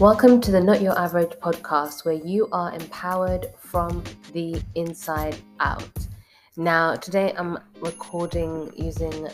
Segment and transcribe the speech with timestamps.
[0.00, 5.88] Welcome to the Not Your Average podcast, where you are empowered from the inside out.
[6.56, 9.28] Now, today I'm recording using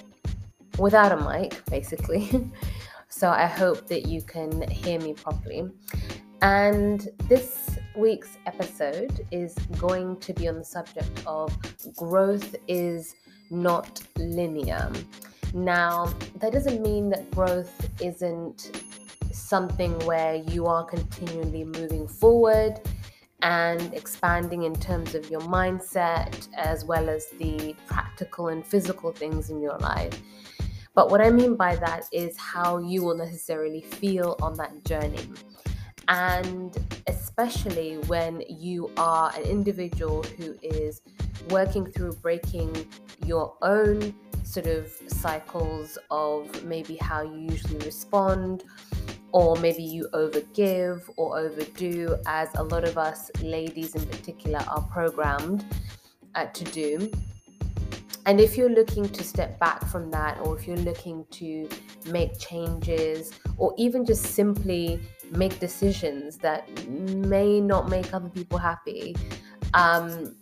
[0.79, 2.29] without a mic, basically.
[3.09, 5.71] so I hope that you can hear me properly.
[6.43, 11.57] And this week's episode is going to be on the subject of
[11.97, 13.15] growth is
[13.51, 14.93] not linear.
[15.55, 18.90] Now, that doesn't mean that growth isn't
[19.51, 22.81] something where you are continually moving forward
[23.43, 29.51] and expanding in terms of your mindset as well as the practical and physical things
[29.51, 30.23] in your life.
[30.95, 35.29] But what I mean by that is how you will necessarily feel on that journey.
[36.07, 36.79] And
[37.09, 41.03] especially when you are an individual who is
[41.49, 42.87] working through breaking
[43.27, 44.15] your own
[44.45, 48.65] sort of cycles of maybe how you usually respond
[49.33, 54.83] or maybe you overgive or overdo, as a lot of us ladies in particular are
[54.83, 55.65] programmed
[56.35, 57.11] uh, to do.
[58.27, 61.69] And if you're looking to step back from that, or if you're looking to
[62.07, 69.17] make changes, or even just simply make decisions that may not make other people happy,
[69.75, 70.37] um,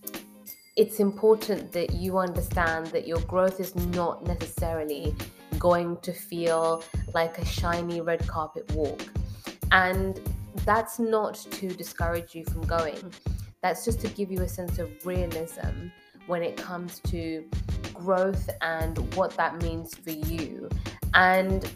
[0.76, 5.14] it's important that you understand that your growth is not necessarily
[5.58, 6.82] going to feel
[7.14, 9.02] like a shiny red carpet walk.
[9.72, 10.20] And
[10.64, 13.12] that's not to discourage you from going,
[13.62, 15.90] that's just to give you a sense of realism
[16.26, 17.44] when it comes to
[17.94, 20.68] growth and what that means for you.
[21.14, 21.70] And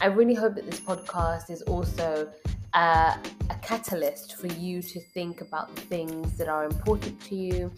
[0.00, 2.30] I really hope that this podcast is also
[2.74, 3.16] uh,
[3.50, 7.72] a catalyst for you to think about the things that are important to you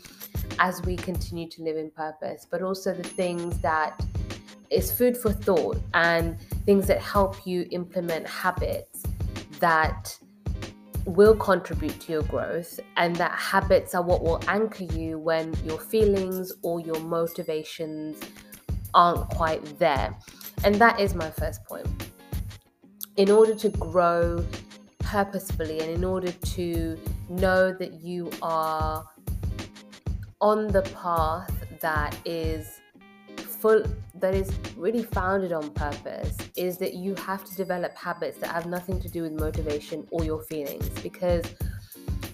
[0.59, 4.01] as we continue to live in purpose, but also the things that
[4.71, 9.03] is food for thought and things that help you implement habits
[9.59, 10.17] that
[11.05, 15.79] will contribute to your growth and that habits are what will anchor you when your
[15.79, 18.21] feelings or your motivations
[18.95, 20.17] aren't quite there.
[20.65, 21.87] And that is my first point.
[23.17, 24.45] In order to grow
[24.99, 29.05] purposefully and in order to know that you are
[30.41, 32.81] on the path that is
[33.61, 33.85] full
[34.15, 38.67] that is really founded on purpose is that you have to develop habits that have
[38.67, 41.45] nothing to do with motivation or your feelings because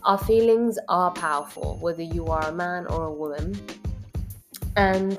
[0.04, 3.58] our feelings are powerful whether you are a man or a woman
[4.76, 5.18] and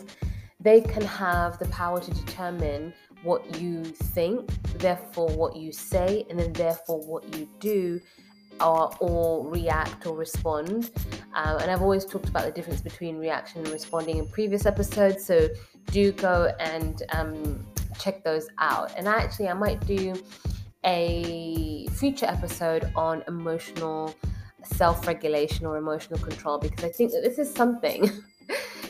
[0.59, 2.93] they can have the power to determine
[3.23, 7.99] what you think therefore what you say and then therefore what you do
[8.61, 10.91] or, or react or respond.
[11.33, 15.25] Um, and I've always talked about the difference between reaction and responding in previous episodes.
[15.25, 15.47] So
[15.91, 17.65] do go and um,
[17.99, 18.93] check those out.
[18.97, 20.15] And actually, I might do
[20.83, 24.13] a future episode on emotional
[24.63, 28.09] self regulation or emotional control because I think that this is something.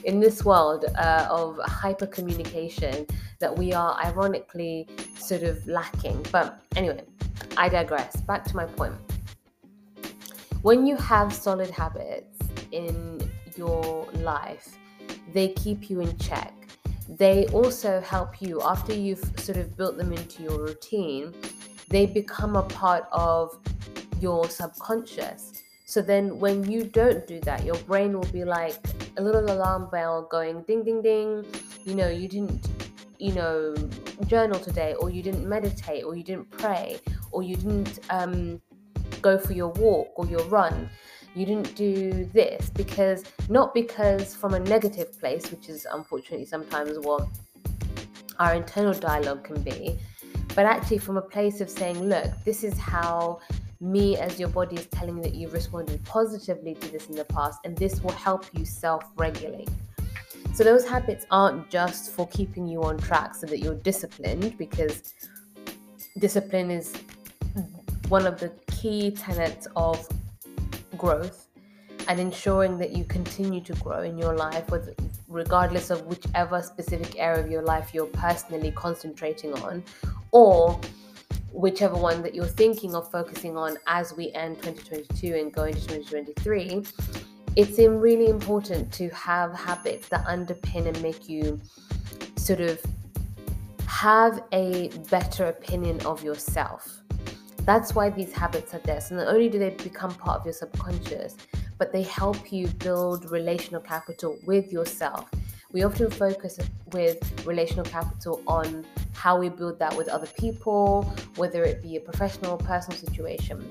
[0.04, 3.06] in this world uh, of hyper communication
[3.40, 4.88] that we are ironically
[5.18, 6.24] sort of lacking.
[6.32, 7.04] But anyway,
[7.58, 8.16] I digress.
[8.22, 8.94] Back to my point
[10.62, 12.40] when you have solid habits
[12.72, 13.22] in
[13.56, 14.78] your life,
[15.34, 16.54] they keep you in check.
[17.10, 21.34] They also help you after you've sort of built them into your routine,
[21.90, 23.58] they become a part of
[24.20, 25.62] your subconscious.
[25.86, 28.76] So then when you don't do that, your brain will be like
[29.18, 31.46] a little alarm bell going ding ding ding.
[31.86, 32.68] You know, you didn't
[33.20, 33.74] you know
[34.28, 37.00] journal today or you didn't meditate or you didn't pray
[37.32, 38.62] or you didn't um
[39.22, 40.90] go for your walk or your run.
[41.38, 46.98] You didn't do this because, not because from a negative place, which is unfortunately sometimes
[46.98, 47.28] what
[48.40, 50.00] our internal dialogue can be,
[50.56, 53.40] but actually from a place of saying, look, this is how
[53.80, 57.60] me as your body is telling that you've responded positively to this in the past,
[57.66, 59.70] and this will help you self regulate.
[60.56, 65.14] So, those habits aren't just for keeping you on track so that you're disciplined, because
[66.18, 66.96] discipline is
[68.10, 70.10] one of the key tenets of
[70.98, 71.48] growth
[72.08, 74.96] and ensuring that you continue to grow in your life with
[75.28, 79.84] regardless of whichever specific area of your life you're personally concentrating on
[80.32, 80.80] or
[81.52, 85.82] whichever one that you're thinking of focusing on as we end 2022 and go into
[85.82, 86.86] 2023
[87.56, 91.60] it's really important to have habits that underpin and make you
[92.36, 92.80] sort of
[93.88, 97.02] have a better opinion of yourself
[97.68, 99.02] that's why these habits are there.
[99.02, 101.36] So not only do they become part of your subconscious,
[101.78, 105.30] but they help you build relational capital with yourself,
[105.74, 106.58] we often focus
[106.94, 111.04] with relational capital on how we build that with other people,
[111.36, 113.68] whether it be a professional or personal situation.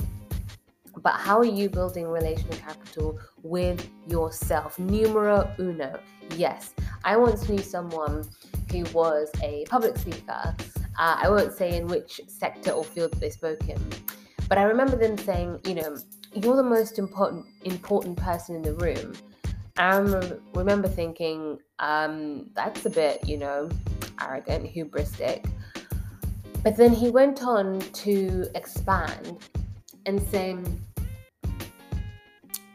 [1.02, 4.78] But how are you building relational capital with yourself?
[4.78, 5.98] Numero uno.
[6.36, 8.28] Yes, I once knew someone
[8.70, 10.54] who was a public speaker.
[10.98, 13.78] Uh, I won't say in which sector or field they spoke in,
[14.48, 15.96] but I remember them saying, you know,
[16.34, 19.14] you're the most important important person in the room.
[19.78, 19.96] I
[20.54, 23.68] remember thinking, um, that's a bit, you know,
[24.20, 25.46] arrogant, hubristic.
[26.62, 29.38] But then he went on to expand
[30.06, 30.56] and say,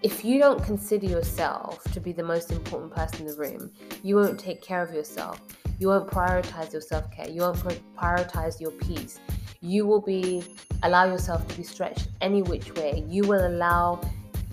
[0.04, 3.72] if you don't consider yourself to be the most important person in the room,
[4.04, 5.42] you won't take care of yourself.
[5.82, 7.28] You won't prioritize your self care.
[7.28, 7.58] You won't
[7.98, 9.20] prioritize your peace.
[9.62, 10.44] You will be
[10.84, 13.04] allow yourself to be stretched any which way.
[13.08, 14.00] You will allow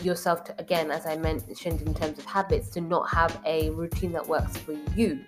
[0.03, 4.13] yourself to, again, as I mentioned in terms of habits, to not have a routine
[4.13, 5.21] that works for you.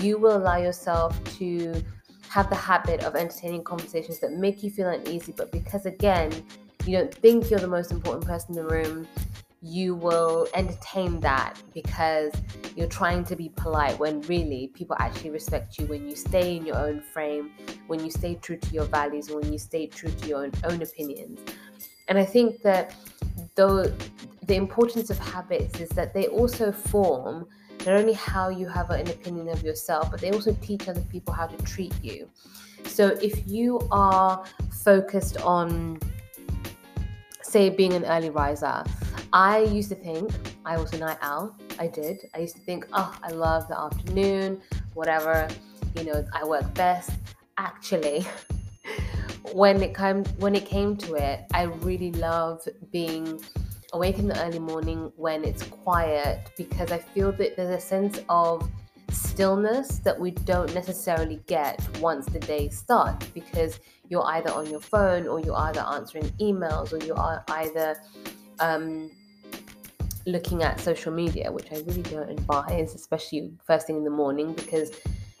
[0.00, 1.80] You will allow yourself to
[2.28, 6.32] have the habit of entertaining conversations that make you feel uneasy, but because, again,
[6.86, 9.06] you don't think you're the most important person in the room,
[9.62, 12.32] you will entertain that because
[12.76, 16.66] you're trying to be polite when really people actually respect you when you stay in
[16.66, 17.52] your own frame,
[17.86, 20.82] when you stay true to your values, when you stay true to your own, own
[20.82, 21.40] opinions.
[22.08, 22.94] And I think that
[23.54, 23.92] though
[24.46, 27.46] the importance of habits is that they also form
[27.86, 31.32] not only how you have an opinion of yourself, but they also teach other people
[31.32, 32.28] how to treat you.
[32.84, 34.44] So if you are
[34.84, 35.98] focused on,
[37.42, 38.84] say, being an early riser,
[39.32, 40.30] I used to think
[40.64, 41.56] I was a night owl.
[41.78, 42.28] I did.
[42.34, 44.60] I used to think, oh, I love the afternoon,
[44.94, 45.48] whatever,
[45.96, 47.10] you know, I work best.
[47.58, 48.26] Actually,
[49.52, 53.40] when it came when it came to it, I really love being
[53.92, 58.20] awake in the early morning when it's quiet because I feel that there's a sense
[58.28, 58.68] of
[59.10, 64.80] stillness that we don't necessarily get once the day starts because you're either on your
[64.80, 67.96] phone or you're either answering emails or you are either
[68.60, 69.10] um,
[70.26, 74.52] looking at social media, which I really don't advise, especially first thing in the morning
[74.54, 74.90] because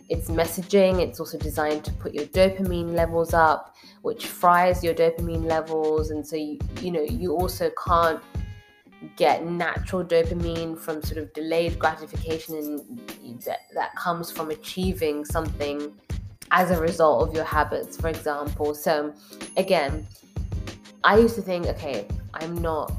[0.08, 1.00] it's messaging.
[1.00, 6.26] It's also designed to put your dopamine levels up, which fries your dopamine levels, and
[6.26, 8.20] so you you know you also can't
[9.16, 15.92] get natural dopamine from sort of delayed gratification and that, that comes from achieving something
[16.50, 19.12] as a result of your habits for example so
[19.56, 20.06] again
[21.04, 22.92] i used to think okay i'm not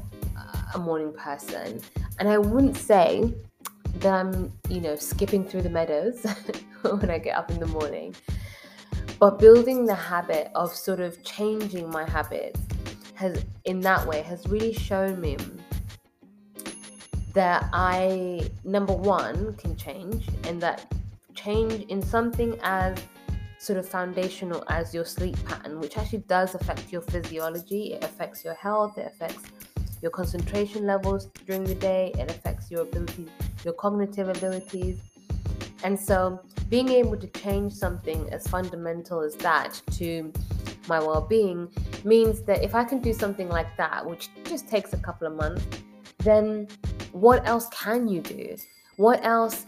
[0.74, 1.80] a morning person.
[2.18, 3.32] And i wouldn't say
[4.00, 6.24] that i'm you know skipping through the meadows
[6.82, 8.14] when i get up in the morning
[9.18, 12.60] but building the habit of sort of changing my habits
[13.14, 15.36] has in that way has really shown me
[17.34, 20.92] that I, number one, can change, and that
[21.34, 22.98] change in something as
[23.58, 28.44] sort of foundational as your sleep pattern, which actually does affect your physiology, it affects
[28.44, 29.50] your health, it affects
[30.02, 33.26] your concentration levels during the day, it affects your ability,
[33.64, 34.98] your cognitive abilities.
[35.84, 40.32] And so, being able to change something as fundamental as that to
[40.88, 41.68] my well being
[42.04, 45.34] means that if I can do something like that, which just takes a couple of
[45.34, 45.64] months,
[46.18, 46.68] then
[47.12, 48.56] what else can you do?
[48.96, 49.64] What else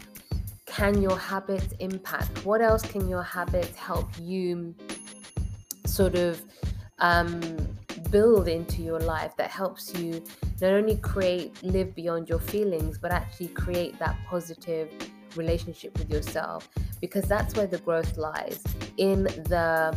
[0.66, 2.44] can your habits impact?
[2.44, 4.74] What else can your habits help you
[5.86, 6.42] sort of
[6.98, 7.32] um,
[8.10, 10.22] build into your life that helps you
[10.60, 14.90] not only create, live beyond your feelings, but actually create that positive
[15.36, 16.68] relationship with yourself?
[17.00, 18.62] Because that's where the growth lies
[18.96, 19.96] in the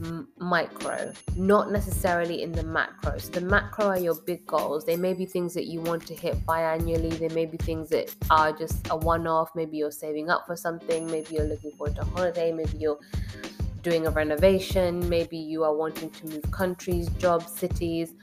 [0.00, 3.18] m- micro, not necessarily in the macro.
[3.18, 4.84] So the macro are your big goals.
[4.84, 7.18] They may be things that you want to hit biannually.
[7.18, 9.50] They may be things that are just a one-off.
[9.54, 11.06] Maybe you're saving up for something.
[11.06, 12.52] Maybe you're looking forward to a holiday.
[12.52, 12.98] Maybe you're
[13.86, 15.08] doing a renovation.
[15.08, 18.14] Maybe you are wanting to move countries, jobs, cities.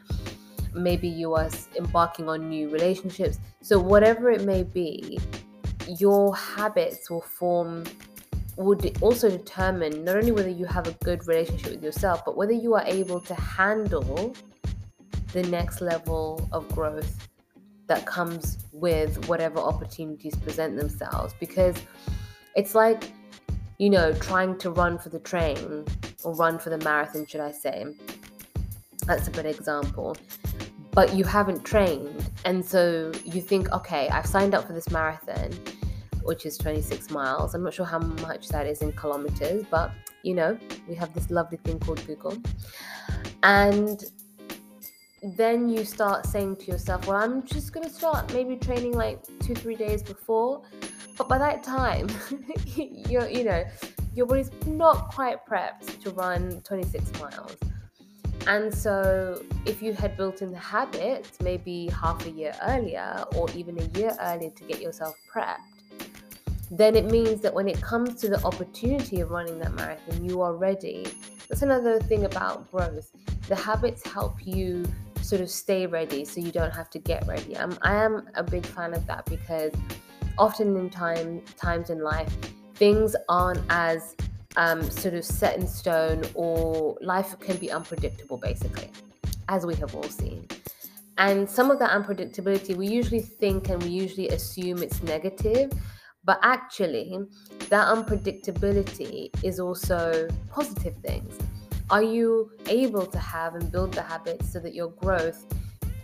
[0.73, 3.39] Maybe you are embarking on new relationships.
[3.61, 5.19] So whatever it may be,
[5.87, 7.85] your habits will form
[8.57, 12.51] would also determine not only whether you have a good relationship with yourself, but whether
[12.51, 14.35] you are able to handle
[15.31, 17.29] the next level of growth
[17.87, 21.33] that comes with whatever opportunities present themselves.
[21.39, 21.77] Because
[22.53, 23.13] it's like,
[23.77, 25.85] you know, trying to run for the train
[26.23, 27.85] or run for the marathon, should I say.
[29.05, 30.15] That's a good example.
[30.91, 32.29] But you haven't trained.
[32.45, 35.51] And so you think, okay, I've signed up for this marathon
[36.23, 37.53] which is 26 miles.
[37.53, 39.91] I'm not sure how much that is in kilometers, but
[40.23, 42.37] you know, we have this lovely thing called Google.
[43.43, 44.03] And
[45.21, 49.19] then you start saying to yourself, well, I'm just going to start maybe training like
[49.39, 50.61] two, three days before.
[51.17, 52.07] But by that time,
[52.75, 53.63] you're, you know,
[54.15, 57.57] your body's not quite prepped to run 26 miles.
[58.45, 63.49] And so, if you had built in the habit maybe half a year earlier or
[63.51, 65.59] even a year earlier to get yourself prepped,
[66.69, 70.41] then it means that when it comes to the opportunity of running that marathon, you
[70.41, 71.05] are ready.
[71.47, 73.11] That's another thing about growth.
[73.47, 74.83] The habits help you
[75.21, 77.57] sort of stay ready so you don't have to get ready.
[77.57, 79.71] I'm, I am a big fan of that because
[80.37, 82.33] often in time times in life,
[82.75, 84.15] things aren't as
[84.57, 88.89] um, sort of set in stone or life can be unpredictable basically,
[89.49, 90.47] as we have all seen.
[91.17, 95.71] And some of that unpredictability, we usually think and we usually assume it's negative,
[96.23, 97.19] but actually,
[97.69, 101.37] that unpredictability is also positive things.
[101.89, 105.45] Are you able to have and build the habits so that your growth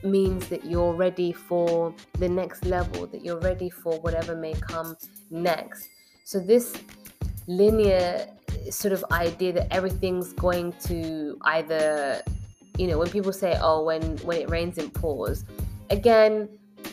[0.03, 4.95] means that you're ready for the next level, that you're ready for whatever may come
[5.29, 5.87] next?
[6.25, 6.75] So, this
[7.47, 8.27] linear
[8.69, 12.21] sort of idea that everything's going to either,
[12.77, 15.45] you know, when people say, oh, when, when it rains, it pours,
[15.89, 16.49] again,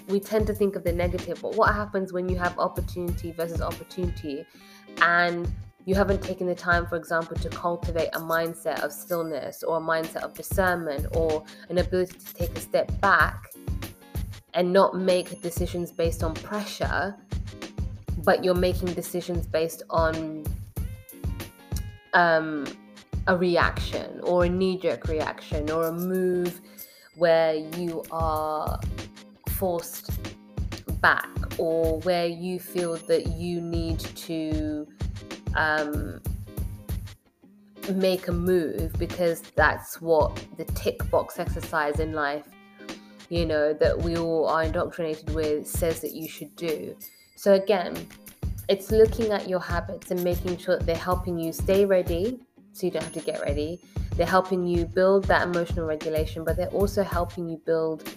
[0.08, 3.60] we tend to think of the negative, but what happens when you have opportunity versus
[3.60, 4.44] opportunity
[5.02, 5.50] and
[5.86, 9.80] you haven't taken the time, for example, to cultivate a mindset of stillness or a
[9.80, 13.52] mindset of discernment or an ability to take a step back
[14.54, 17.14] and not make decisions based on pressure,
[18.24, 20.44] but you're making decisions based on
[22.14, 22.66] um,
[23.28, 26.60] a reaction or a knee jerk reaction or a move
[27.14, 28.80] where you are
[29.50, 30.10] forced
[31.00, 31.28] back
[31.58, 34.84] or where you feel that you need to
[35.56, 36.20] um,
[37.94, 42.46] make a move because that's what the tick box exercise in life,
[43.28, 46.96] you know, that we all are indoctrinated with says that you should do.
[47.36, 48.06] So, again,
[48.68, 52.40] it's looking at your habits and making sure that they're helping you stay ready
[52.72, 53.80] so you don't have to get ready.
[54.16, 58.08] They're helping you build that emotional regulation, but they're also helping you build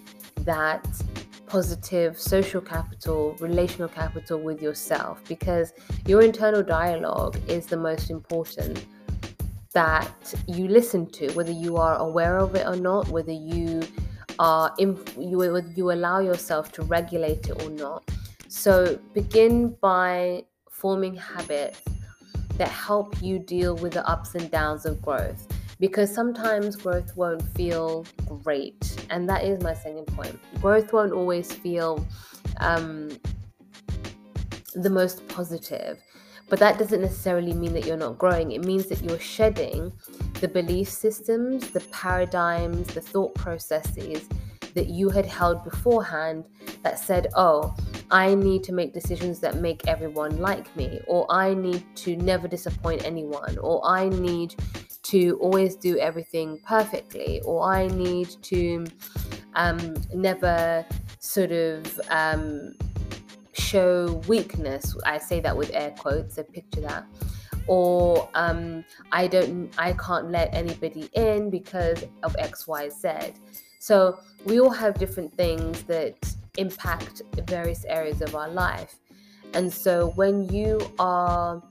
[0.42, 0.88] that
[1.50, 5.74] positive social capital, relational capital with yourself because
[6.06, 8.86] your internal dialogue is the most important
[9.74, 13.82] that you listen to, whether you are aware of it or not, whether you
[14.38, 18.10] are you, you allow yourself to regulate it or not.
[18.48, 21.82] So begin by forming habits
[22.58, 25.48] that help you deal with the ups and downs of growth
[25.80, 28.06] because sometimes growth won't feel
[28.44, 29.06] great.
[29.10, 30.40] And that is my second point.
[30.62, 32.06] Growth won't always feel
[32.58, 33.10] um,
[34.76, 36.00] the most positive.
[36.50, 38.52] But that doesn't necessarily mean that you're not growing.
[38.52, 39.94] It means that you're shedding
[40.42, 44.28] the belief systems, the paradigms, the thought processes
[44.74, 46.46] that you had held beforehand
[46.84, 47.76] that said, oh,
[48.12, 52.48] I need to make decisions that make everyone like me, or I need to never
[52.48, 54.56] disappoint anyone, or I need
[55.12, 58.86] to always do everything perfectly, or I need to
[59.56, 60.86] um, never
[61.20, 62.74] sort of um,
[63.54, 64.96] show weakness.
[65.06, 67.06] I say that with air quotes, so picture that.
[67.68, 73.10] Or um, I don't, I can't let anybody in because of X, Y, Z.
[73.80, 76.16] So we all have different things that
[76.58, 78.99] impact various areas of our life.
[79.54, 81.62] And so when you are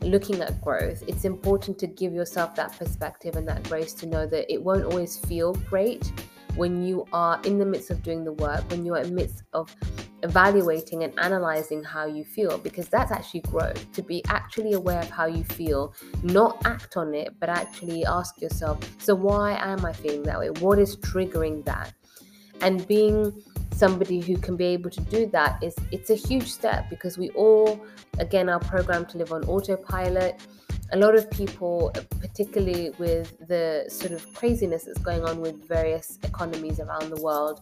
[0.00, 4.26] looking at growth, it's important to give yourself that perspective and that grace to know
[4.26, 6.12] that it won't always feel great
[6.56, 9.44] when you are in the midst of doing the work, when you're in the midst
[9.52, 9.74] of
[10.24, 13.92] evaluating and analyzing how you feel, because that's actually growth.
[13.92, 18.40] To be actually aware of how you feel, not act on it, but actually ask
[18.40, 20.50] yourself, so why am I feeling that way?
[20.50, 21.92] What is triggering that?
[22.60, 23.40] And being
[23.72, 27.30] somebody who can be able to do that is it's a huge step because we
[27.30, 27.80] all
[28.18, 30.40] again are programmed to live on autopilot.
[30.92, 36.18] A lot of people particularly with the sort of craziness that's going on with various
[36.22, 37.60] economies around the world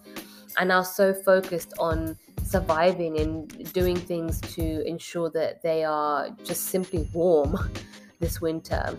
[0.58, 6.66] are now so focused on surviving and doing things to ensure that they are just
[6.66, 7.58] simply warm
[8.20, 8.96] this winter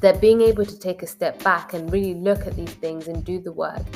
[0.00, 3.24] that being able to take a step back and really look at these things and
[3.24, 3.86] do the work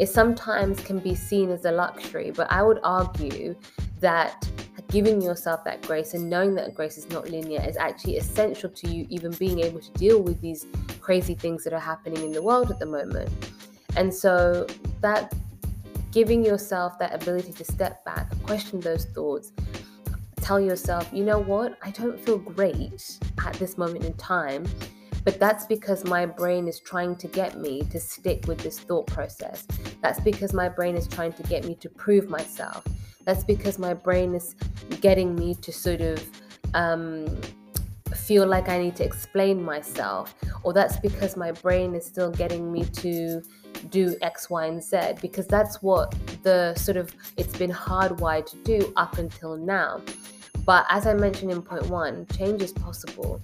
[0.00, 3.54] it sometimes can be seen as a luxury, but I would argue
[4.00, 4.48] that
[4.88, 8.88] giving yourself that grace and knowing that grace is not linear is actually essential to
[8.88, 10.64] you even being able to deal with these
[11.02, 13.28] crazy things that are happening in the world at the moment.
[13.94, 14.66] And so
[15.02, 15.34] that
[16.12, 19.52] giving yourself that ability to step back, question those thoughts,
[20.40, 24.64] tell yourself, you know what, I don't feel great at this moment in time
[25.24, 29.06] but that's because my brain is trying to get me to stick with this thought
[29.06, 29.66] process.
[30.02, 32.84] That's because my brain is trying to get me to prove myself.
[33.24, 34.54] That's because my brain is
[35.00, 36.24] getting me to sort of
[36.74, 37.26] um,
[38.14, 42.72] feel like I need to explain myself, or that's because my brain is still getting
[42.72, 43.42] me to
[43.90, 48.56] do X, Y, and Z, because that's what the sort of it's been hardwired to
[48.58, 50.00] do up until now.
[50.64, 53.40] But as I mentioned in point one, change is possible.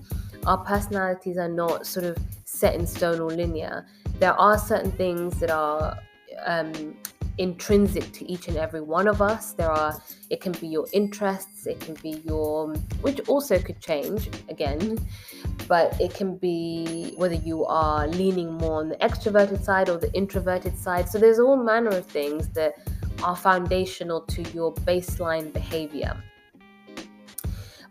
[0.47, 3.87] Our personalities are not sort of set in stone or linear.
[4.21, 5.99] There are certain things that are
[6.45, 6.97] um,
[7.39, 9.53] intrinsic to each and every one of us.
[9.53, 10.01] There are,
[10.31, 14.99] it can be your interests, it can be your, which also could change again,
[15.69, 20.13] but it can be whether you are leaning more on the extroverted side or the
[20.13, 21.09] introverted side.
[21.09, 22.77] So there's all manner of things that
[23.23, 26.17] are foundational to your baseline behavior.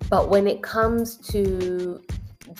[0.09, 2.01] But when it comes to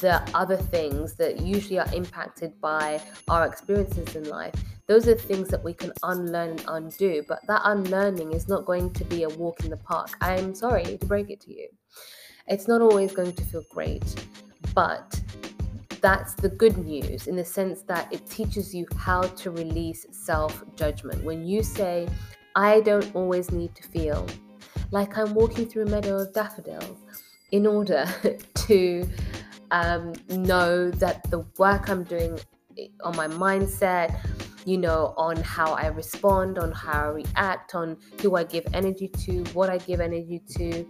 [0.02, 4.54] the other things that usually are impacted by our experiences in life,
[4.88, 7.24] those are things that we can unlearn and undo.
[7.28, 10.10] But that unlearning is not going to be a walk in the park.
[10.22, 11.68] I'm sorry to break it to you.
[12.48, 14.28] It's not always going to feel great,
[14.74, 15.20] but
[16.02, 20.64] that's the good news in the sense that it teaches you how to release self
[20.76, 21.24] judgment.
[21.24, 22.08] When you say,
[22.56, 24.28] I don't always need to feel
[24.92, 27.00] like I'm walking through a meadow of daffodils
[27.52, 28.06] in order
[28.54, 29.10] to
[29.72, 32.40] um, know that the work I'm doing
[33.04, 34.18] on my mindset,
[34.66, 39.08] you know, on how I respond, on how I react, on who I give energy
[39.08, 40.86] to, what I give energy to,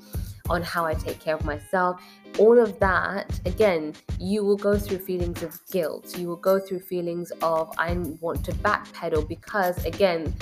[0.49, 2.01] on how I take care of myself.
[2.39, 6.17] All of that, again, you will go through feelings of guilt.
[6.17, 10.33] You will go through feelings of, I want to backpedal because, again,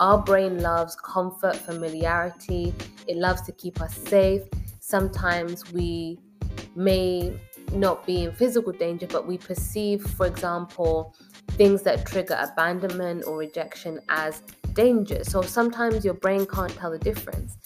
[0.00, 2.74] our brain loves comfort, familiarity,
[3.06, 4.42] it loves to keep us safe.
[4.80, 6.18] Sometimes we
[6.74, 7.38] may
[7.72, 11.14] not be in physical danger, but we perceive, for example,
[11.50, 14.42] things that trigger abandonment or rejection as
[14.74, 15.24] danger.
[15.24, 17.56] So sometimes your brain can't tell the difference.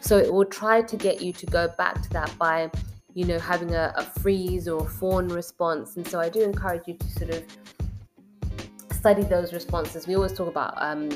[0.00, 2.70] So it will try to get you to go back to that by,
[3.14, 5.96] you know, having a, a freeze or a fawn response.
[5.96, 7.44] And so I do encourage you to sort of
[8.92, 10.06] study those responses.
[10.06, 11.08] We always talk about um,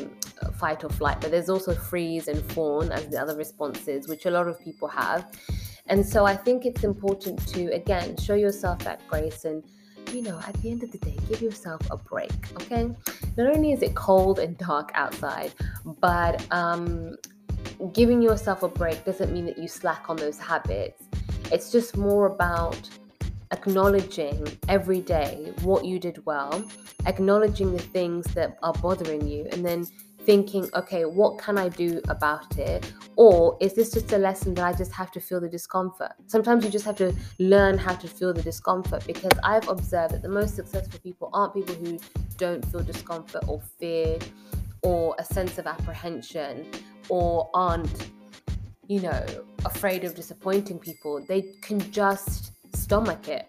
[0.58, 4.30] fight or flight, but there's also freeze and fawn as the other responses, which a
[4.30, 5.26] lot of people have.
[5.86, 9.62] And so I think it's important to, again, show yourself that grace and,
[10.12, 12.90] you know, at the end of the day, give yourself a break, okay?
[13.36, 15.52] Not only is it cold and dark outside,
[16.00, 17.16] but um,
[17.92, 21.04] giving yourself a break doesn't mean that you slack on those habits.
[21.52, 22.88] It's just more about
[23.52, 26.64] acknowledging every day what you did well,
[27.06, 29.86] acknowledging the things that are bothering you, and then
[30.24, 32.92] thinking, okay, what can I do about it?
[33.16, 36.12] Or is this just a lesson that I just have to feel the discomfort?
[36.26, 40.22] Sometimes you just have to learn how to feel the discomfort because I've observed that
[40.22, 41.98] the most successful people aren't people who
[42.36, 44.18] don't feel discomfort or fear
[44.82, 46.66] or a sense of apprehension
[47.08, 48.10] or aren't,
[48.86, 49.24] you know,
[49.64, 51.24] afraid of disappointing people.
[51.26, 53.46] They can just stomach it.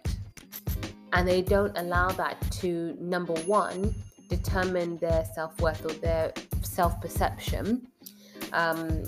[1.13, 3.95] And they don't allow that to, number one,
[4.27, 6.33] determine their self worth or their
[6.75, 7.87] self perception
[8.53, 9.03] um,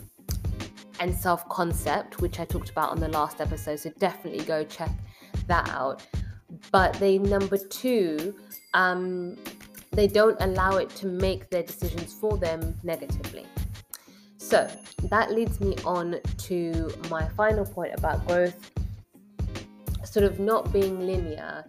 [1.00, 3.80] and self concept, which I talked about on the last episode.
[3.80, 4.92] So definitely go check
[5.48, 6.06] that out.
[6.72, 8.36] But they, number two,
[8.74, 9.38] um,
[9.92, 13.46] they don't allow it to make their decisions for them negatively.
[14.38, 14.70] So
[15.10, 18.72] that leads me on to my final point about growth
[20.04, 21.66] sort of not being linear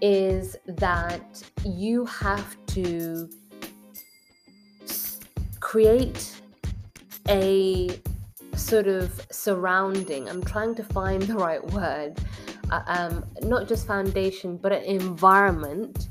[0.00, 3.28] is that you have to
[5.72, 6.38] create
[7.30, 7.88] a
[8.54, 10.28] sort of surrounding.
[10.28, 12.18] I'm trying to find the right word.
[12.70, 16.08] Uh, um, not just foundation, but an environment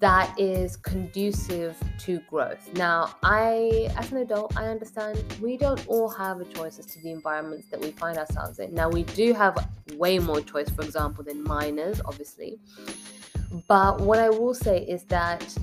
[0.00, 2.68] that is conducive to growth.
[2.74, 7.00] Now, I, as an adult, I understand we don't all have a choice as to
[7.00, 8.74] the environments that we find ourselves in.
[8.74, 12.58] Now, we do have way more choice, for example, than minors, obviously.
[13.68, 15.56] But what I will say is that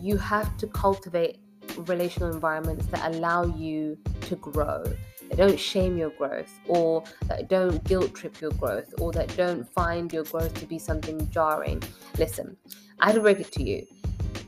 [0.00, 1.38] you have to cultivate
[1.86, 4.84] relational environments that allow you to grow
[5.28, 9.68] that don't shame your growth or that don't guilt trip your growth or that don't
[9.72, 11.82] find your growth to be something jarring.
[12.16, 12.56] Listen,
[13.00, 13.86] I have to break it to you.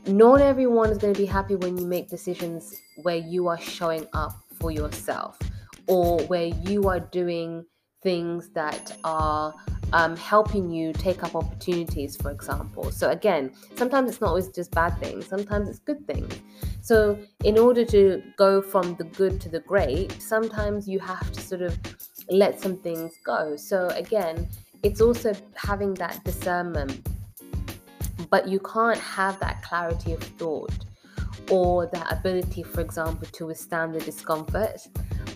[0.07, 4.07] Not everyone is going to be happy when you make decisions where you are showing
[4.13, 5.37] up for yourself
[5.87, 7.65] or where you are doing
[8.01, 9.53] things that are
[9.93, 12.91] um, helping you take up opportunities, for example.
[12.91, 16.33] So, again, sometimes it's not always just bad things, sometimes it's good things.
[16.81, 21.41] So, in order to go from the good to the great, sometimes you have to
[21.41, 21.77] sort of
[22.29, 23.55] let some things go.
[23.55, 24.47] So, again,
[24.83, 27.07] it's also having that discernment,
[28.29, 30.85] but you can't have that clarity of thought
[31.49, 34.87] or that ability, for example, to withstand the discomfort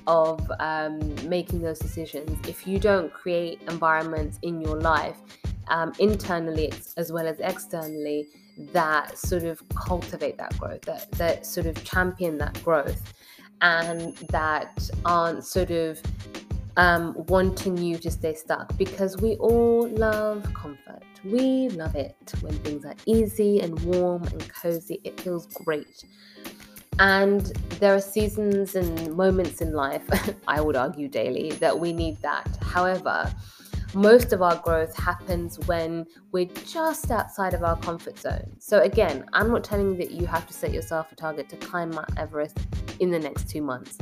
[0.07, 5.17] of um, making those decisions if you don't create environments in your life
[5.67, 8.27] um, internally as well as externally
[8.71, 13.13] that sort of cultivate that growth that, that sort of champion that growth
[13.61, 15.99] and that aren't sort of
[16.77, 21.03] um, wanting you to stay stuck because we all love comfort.
[21.23, 24.99] We love it when things are easy and warm and cozy.
[25.03, 26.03] It feels great.
[26.99, 27.45] And
[27.79, 30.03] there are seasons and moments in life,
[30.47, 32.57] I would argue daily, that we need that.
[32.61, 33.33] However,
[33.93, 38.55] most of our growth happens when we're just outside of our comfort zone.
[38.59, 41.57] So, again, I'm not telling you that you have to set yourself a target to
[41.57, 42.57] climb Mount Everest
[42.99, 43.97] in the next two months.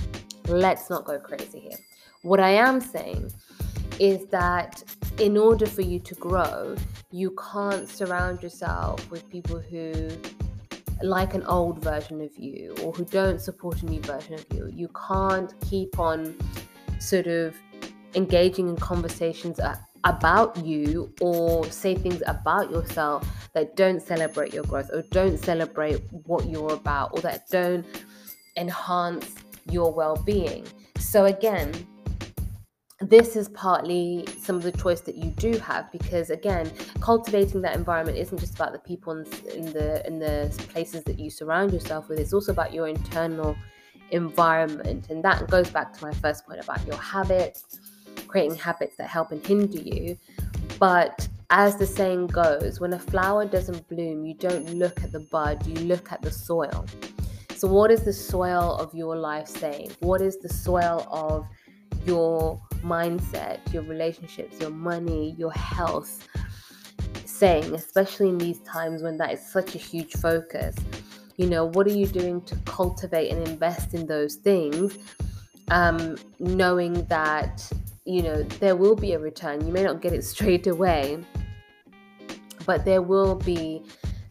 [0.47, 1.77] Let's not go crazy here.
[2.21, 3.31] What I am saying
[3.99, 4.83] is that
[5.19, 6.75] in order for you to grow,
[7.11, 10.09] you can't surround yourself with people who
[11.03, 14.67] like an old version of you or who don't support a new version of you.
[14.73, 16.35] You can't keep on
[16.99, 17.55] sort of
[18.15, 19.59] engaging in conversations
[20.05, 26.01] about you or say things about yourself that don't celebrate your growth or don't celebrate
[26.25, 27.85] what you're about or that don't
[28.55, 29.35] enhance
[29.69, 30.65] your well being.
[30.97, 31.73] So, again,
[33.01, 37.75] this is partly some of the choice that you do have because again cultivating that
[37.75, 42.07] environment isn't just about the people in the in the places that you surround yourself
[42.07, 42.19] with.
[42.19, 43.55] It's also about your internal
[44.11, 45.09] environment.
[45.09, 47.79] And that goes back to my first point about your habits
[48.27, 50.17] creating habits that help and hinder you.
[50.79, 55.19] But as the saying goes when a flower doesn't bloom you don't look at the
[55.19, 56.85] bud you look at the soil.
[57.55, 59.91] So what is the soil of your life saying?
[59.99, 61.47] What is the soil of
[62.05, 66.27] your mindset, your relationships, your money, your health
[67.25, 70.75] saying, especially in these times when that is such a huge focus.
[71.37, 74.97] You know, what are you doing to cultivate and invest in those things?
[75.69, 77.69] Um, knowing that,
[78.05, 79.65] you know, there will be a return.
[79.65, 81.23] You may not get it straight away,
[82.65, 83.83] but there will be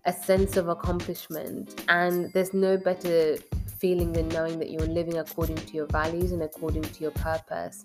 [0.05, 1.85] a sense of accomplishment.
[1.89, 3.37] And there's no better
[3.83, 7.85] feeling and knowing that you're living according to your values and according to your purpose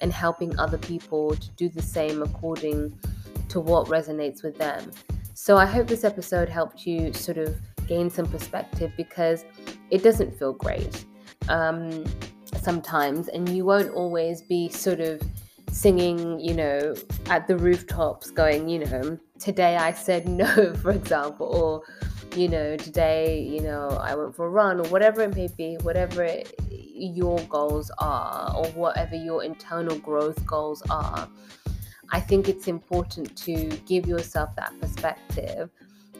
[0.00, 2.98] and helping other people to do the same according
[3.50, 4.90] to what resonates with them.
[5.34, 7.54] So I hope this episode helped you sort of
[7.86, 9.44] gain some perspective because
[9.90, 11.04] it doesn't feel great
[11.50, 12.04] um,
[12.62, 15.20] sometimes, and you won't always be sort of
[15.70, 16.94] singing, you know,
[17.26, 22.07] at the rooftops, going, you know, today I said no, for example, or
[22.38, 25.76] you know, today, you know, I went for a run or whatever it may be,
[25.82, 26.28] whatever
[26.70, 31.28] your goals are or whatever your internal growth goals are.
[32.10, 35.68] I think it's important to give yourself that perspective,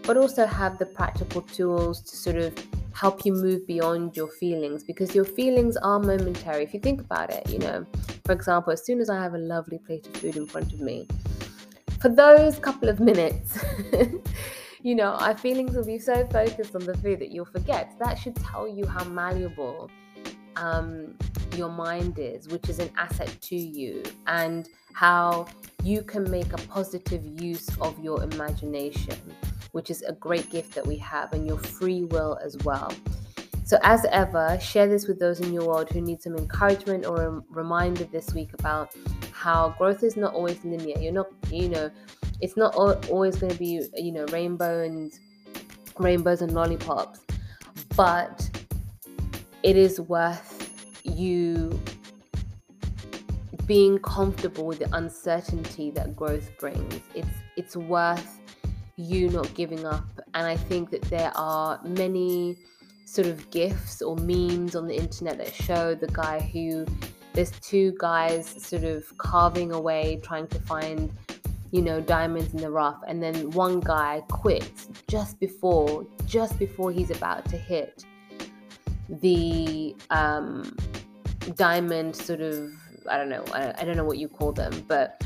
[0.02, 2.52] but also have the practical tools to sort of
[2.92, 6.64] help you move beyond your feelings because your feelings are momentary.
[6.64, 7.86] If you think about it, you know,
[8.24, 10.80] for example, as soon as I have a lovely plate of food in front of
[10.80, 11.06] me,
[12.00, 13.64] for those couple of minutes,
[14.88, 17.92] you know, our feelings will be so focused on the food that you'll forget.
[17.98, 19.90] That should tell you how malleable
[20.56, 21.14] um,
[21.54, 25.46] your mind is, which is an asset to you, and how
[25.82, 29.18] you can make a positive use of your imagination,
[29.72, 32.90] which is a great gift that we have, and your free will as well.
[33.64, 37.22] So, as ever, share this with those in your world who need some encouragement or
[37.26, 38.94] a reminder this week about
[39.32, 40.98] how growth is not always linear.
[40.98, 41.90] You're not, you know,
[42.40, 45.12] it's not always going to be you know rainbow and
[45.98, 47.20] rainbows and lollipops
[47.96, 48.48] but
[49.62, 50.70] it is worth
[51.02, 51.78] you
[53.66, 57.00] being comfortable with the uncertainty that growth brings.
[57.14, 58.40] It's it's worth
[58.96, 62.56] you not giving up and i think that there are many
[63.04, 66.84] sort of gifs or memes on the internet that show the guy who
[67.32, 71.12] there's two guys sort of carving away trying to find
[71.70, 72.98] you know, diamonds in the rough.
[73.06, 78.04] And then one guy quits just before, just before he's about to hit
[79.08, 80.76] the um,
[81.56, 82.70] diamond sort of,
[83.08, 85.22] I don't know, I, don't know what you call them, but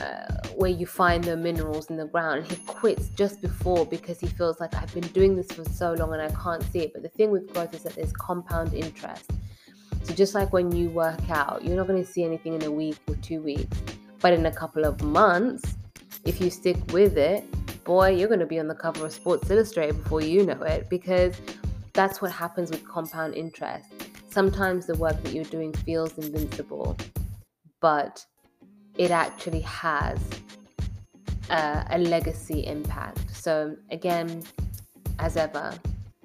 [0.00, 2.40] uh, where you find the minerals in the ground.
[2.40, 5.94] And He quits just before because he feels like I've been doing this for so
[5.94, 6.92] long and I can't see it.
[6.92, 9.30] But the thing with growth is that there's compound interest.
[10.02, 12.70] So just like when you work out, you're not going to see anything in a
[12.70, 13.76] week or two weeks
[14.20, 15.76] but in a couple of months,
[16.24, 17.44] if you stick with it,
[17.84, 20.88] boy, you're going to be on the cover of Sports Illustrated before you know it
[20.90, 21.34] because
[21.92, 23.88] that's what happens with compound interest.
[24.28, 26.96] Sometimes the work that you're doing feels invincible,
[27.80, 28.24] but
[28.96, 30.18] it actually has
[31.50, 33.34] a, a legacy impact.
[33.34, 34.42] So, again,
[35.18, 35.72] as ever,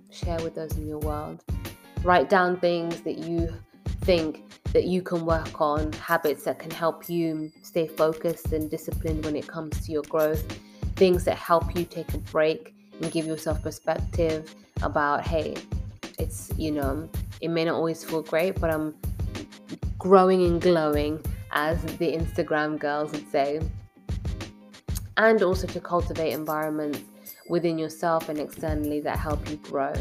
[0.09, 1.43] share with those in your world.
[2.03, 3.53] Write down things that you
[4.01, 9.25] think that you can work on, habits that can help you stay focused and disciplined
[9.25, 10.43] when it comes to your growth,
[10.95, 15.55] things that help you take a break and give yourself perspective about, hey,
[16.19, 17.09] it's, you know,
[17.41, 18.95] it may not always feel great, but I'm
[19.97, 23.59] growing and glowing, as the Instagram girls would say.
[25.17, 27.01] And also to cultivate environments
[27.49, 29.93] within yourself and externally that help you grow.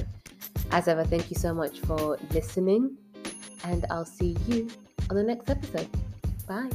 [0.71, 2.97] As ever, thank you so much for listening,
[3.65, 4.69] and I'll see you
[5.09, 5.89] on the next episode.
[6.47, 6.71] Bye.